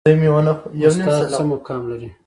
استاد 0.87 1.23
څه 1.37 1.41
مقام 1.51 1.81
لري؟ 1.91 2.09